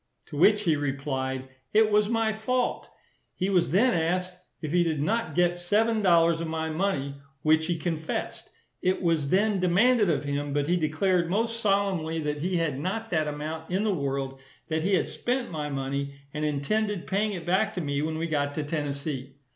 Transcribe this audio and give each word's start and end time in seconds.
To 0.29 0.35
which 0.35 0.61
he 0.63 0.75
replied, 0.75 1.47
it 1.73 1.91
was 1.91 2.09
my 2.09 2.33
fault. 2.33 2.89
He 3.35 3.51
was 3.51 3.69
then 3.69 3.93
asked, 3.93 4.33
if 4.59 4.71
he 4.71 4.83
did 4.83 4.99
not 4.99 5.35
get 5.35 5.59
seven 5.59 6.01
dollars 6.01 6.41
of 6.41 6.47
my 6.47 6.71
money, 6.71 7.17
which 7.43 7.67
he 7.67 7.77
confessed. 7.77 8.49
It 8.81 9.03
was 9.03 9.29
then 9.29 9.59
demanded 9.59 10.09
of 10.09 10.23
him; 10.23 10.53
but 10.53 10.65
he 10.67 10.75
declared 10.75 11.29
most 11.29 11.59
solemnly, 11.59 12.19
that 12.21 12.39
he 12.41 12.57
had 12.57 12.79
not 12.79 13.11
that 13.11 13.27
amount 13.27 13.69
in 13.69 13.83
the 13.83 13.93
world; 13.93 14.39
that 14.69 14.81
he 14.81 14.95
had 14.95 15.07
spent 15.07 15.51
my 15.51 15.69
money, 15.69 16.15
and 16.33 16.43
intended 16.43 17.05
paying 17.05 17.33
it 17.33 17.45
back 17.45 17.71
to 17.75 17.81
me 17.81 18.01
when 18.01 18.17
we 18.17 18.25
got 18.25 18.55
to 18.55 18.63
Tennessee. 18.63 19.35